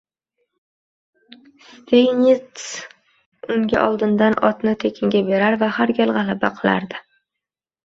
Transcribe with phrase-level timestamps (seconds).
[1.65, 2.65] Steynits
[3.57, 7.05] unga oldindan otni tekinga berar va har gal g‘alaba qilardi